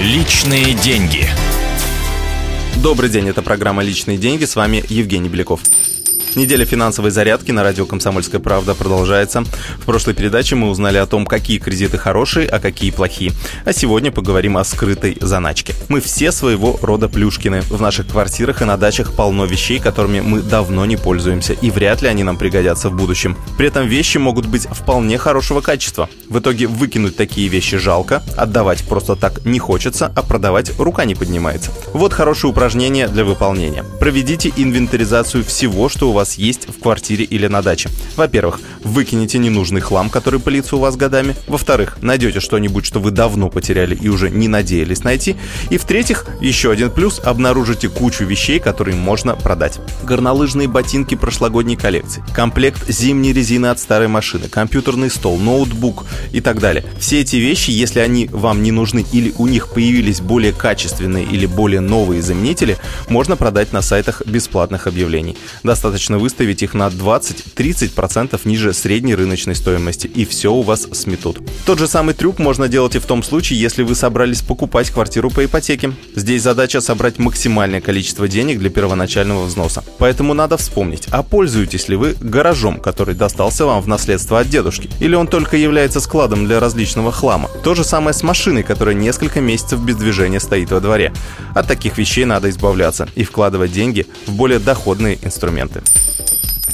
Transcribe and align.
Личные 0.00 0.72
деньги. 0.72 1.28
Добрый 2.82 3.10
день, 3.10 3.28
это 3.28 3.42
программа 3.42 3.82
«Личные 3.82 4.16
деньги». 4.16 4.46
С 4.46 4.56
вами 4.56 4.82
Евгений 4.88 5.28
Беляков. 5.28 5.60
Неделя 6.36 6.64
финансовой 6.64 7.10
зарядки 7.10 7.50
на 7.50 7.64
радио 7.64 7.86
«Комсомольская 7.86 8.40
правда» 8.40 8.76
продолжается. 8.76 9.42
В 9.78 9.84
прошлой 9.84 10.14
передаче 10.14 10.54
мы 10.54 10.68
узнали 10.68 10.96
о 10.96 11.06
том, 11.06 11.26
какие 11.26 11.58
кредиты 11.58 11.98
хорошие, 11.98 12.46
а 12.46 12.60
какие 12.60 12.92
плохие. 12.92 13.32
А 13.64 13.72
сегодня 13.72 14.12
поговорим 14.12 14.56
о 14.56 14.62
скрытой 14.62 15.18
заначке. 15.20 15.74
Мы 15.88 16.00
все 16.00 16.30
своего 16.30 16.78
рода 16.82 17.08
плюшкины. 17.08 17.62
В 17.62 17.80
наших 17.80 18.06
квартирах 18.06 18.62
и 18.62 18.64
на 18.64 18.76
дачах 18.76 19.12
полно 19.12 19.44
вещей, 19.44 19.80
которыми 19.80 20.20
мы 20.20 20.40
давно 20.40 20.86
не 20.86 20.96
пользуемся, 20.96 21.52
и 21.54 21.68
вряд 21.70 22.00
ли 22.00 22.08
они 22.08 22.22
нам 22.22 22.36
пригодятся 22.36 22.90
в 22.90 22.96
будущем. 22.96 23.36
При 23.58 23.66
этом 23.66 23.88
вещи 23.88 24.18
могут 24.18 24.46
быть 24.46 24.68
вполне 24.70 25.18
хорошего 25.18 25.60
качества. 25.60 26.08
В 26.28 26.38
итоге 26.38 26.68
выкинуть 26.68 27.16
такие 27.16 27.48
вещи 27.48 27.76
жалко, 27.76 28.22
отдавать 28.36 28.84
просто 28.84 29.16
так 29.16 29.44
не 29.44 29.58
хочется, 29.58 30.12
а 30.14 30.22
продавать 30.22 30.78
рука 30.78 31.04
не 31.04 31.16
поднимается. 31.16 31.72
Вот 31.92 32.12
хорошее 32.12 32.52
упражнение 32.52 33.08
для 33.08 33.24
выполнения. 33.24 33.84
Проведите 33.98 34.52
инвентаризацию 34.56 35.44
всего, 35.44 35.88
что 35.88 36.10
у 36.10 36.12
вас 36.12 36.19
вас 36.20 36.34
есть 36.34 36.68
в 36.68 36.78
квартире 36.80 37.24
или 37.24 37.46
на 37.46 37.62
даче. 37.62 37.88
Во-первых, 38.14 38.60
выкинете 38.84 39.38
ненужный 39.38 39.80
хлам, 39.80 40.10
который 40.10 40.38
пылится 40.38 40.76
у 40.76 40.78
вас 40.78 40.96
годами. 40.96 41.34
Во-вторых, 41.46 41.96
найдете 42.02 42.40
что-нибудь, 42.40 42.84
что 42.84 43.00
вы 43.00 43.10
давно 43.10 43.48
потеряли 43.48 43.94
и 43.94 44.08
уже 44.08 44.28
не 44.28 44.46
надеялись 44.46 45.02
найти. 45.02 45.36
И 45.70 45.78
в-третьих, 45.78 46.26
еще 46.42 46.70
один 46.70 46.90
плюс, 46.90 47.20
обнаружите 47.24 47.88
кучу 47.88 48.24
вещей, 48.24 48.60
которые 48.60 48.96
можно 48.96 49.34
продать. 49.34 49.80
Горнолыжные 50.02 50.68
ботинки 50.68 51.14
прошлогодней 51.14 51.76
коллекции, 51.76 52.22
комплект 52.34 52.86
зимней 52.90 53.32
резины 53.32 53.68
от 53.68 53.80
старой 53.80 54.08
машины, 54.08 54.48
компьютерный 54.48 55.10
стол, 55.10 55.38
ноутбук 55.38 56.04
и 56.32 56.42
так 56.42 56.60
далее. 56.60 56.84
Все 56.98 57.20
эти 57.20 57.36
вещи, 57.36 57.70
если 57.70 58.00
они 58.00 58.26
вам 58.30 58.62
не 58.62 58.72
нужны 58.72 59.06
или 59.10 59.32
у 59.38 59.46
них 59.46 59.68
появились 59.68 60.20
более 60.20 60.52
качественные 60.52 61.24
или 61.24 61.46
более 61.46 61.80
новые 61.80 62.20
заменители, 62.20 62.76
можно 63.08 63.36
продать 63.36 63.72
на 63.72 63.80
сайтах 63.80 64.20
бесплатных 64.26 64.86
объявлений. 64.86 65.38
Достаточно 65.62 66.09
достаточно 66.10 66.18
выставить 66.18 66.62
их 66.62 66.74
на 66.74 66.88
20-30% 66.88 68.40
ниже 68.44 68.72
средней 68.72 69.14
рыночной 69.14 69.54
стоимости, 69.54 70.06
и 70.06 70.24
все 70.24 70.52
у 70.52 70.62
вас 70.62 70.88
сметут. 70.92 71.38
Тот 71.66 71.78
же 71.78 71.86
самый 71.86 72.14
трюк 72.14 72.38
можно 72.38 72.68
делать 72.68 72.96
и 72.96 72.98
в 72.98 73.06
том 73.06 73.22
случае, 73.22 73.60
если 73.60 73.84
вы 73.84 73.94
собрались 73.94 74.42
покупать 74.42 74.90
квартиру 74.90 75.30
по 75.30 75.44
ипотеке. 75.44 75.92
Здесь 76.16 76.42
задача 76.42 76.80
собрать 76.80 77.18
максимальное 77.18 77.80
количество 77.80 78.28
денег 78.28 78.58
для 78.58 78.70
первоначального 78.70 79.44
взноса. 79.44 79.84
Поэтому 79.98 80.34
надо 80.34 80.56
вспомнить, 80.56 81.08
а 81.10 81.22
пользуетесь 81.22 81.88
ли 81.88 81.96
вы 81.96 82.16
гаражом, 82.20 82.80
который 82.80 83.14
достался 83.14 83.66
вам 83.66 83.82
в 83.82 83.88
наследство 83.88 84.40
от 84.40 84.48
дедушки? 84.48 84.90
Или 85.00 85.14
он 85.14 85.26
только 85.26 85.56
является 85.56 86.00
складом 86.00 86.46
для 86.46 86.60
различного 86.60 87.12
хлама? 87.12 87.48
То 87.62 87.74
же 87.74 87.84
самое 87.84 88.14
с 88.14 88.22
машиной, 88.22 88.62
которая 88.62 88.94
несколько 88.94 89.40
месяцев 89.40 89.80
без 89.80 89.96
движения 89.96 90.40
стоит 90.40 90.70
во 90.70 90.80
дворе. 90.80 91.12
От 91.54 91.68
таких 91.68 91.98
вещей 91.98 92.24
надо 92.24 92.48
избавляться 92.48 93.08
и 93.14 93.24
вкладывать 93.24 93.72
деньги 93.72 94.06
в 94.26 94.32
более 94.32 94.58
доходные 94.58 95.18
инструменты. 95.22 95.82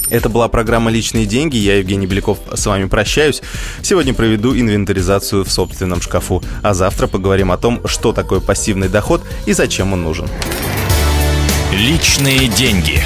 Это 0.09 0.29
была 0.29 0.47
программа 0.47 0.91
«Личные 0.91 1.25
деньги». 1.25 1.57
Я, 1.57 1.77
Евгений 1.77 2.07
Беляков, 2.07 2.39
с 2.53 2.65
вами 2.65 2.85
прощаюсь. 2.85 3.41
Сегодня 3.81 4.13
проведу 4.13 4.55
инвентаризацию 4.55 5.43
в 5.43 5.51
собственном 5.51 6.01
шкафу. 6.01 6.43
А 6.63 6.73
завтра 6.73 7.07
поговорим 7.07 7.51
о 7.51 7.57
том, 7.57 7.81
что 7.85 8.13
такое 8.13 8.39
пассивный 8.39 8.89
доход 8.89 9.21
и 9.45 9.53
зачем 9.53 9.93
он 9.93 10.03
нужен. 10.03 10.27
«Личные 11.73 12.47
деньги» 12.47 13.01